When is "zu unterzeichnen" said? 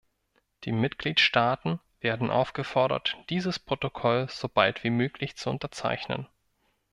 5.37-6.27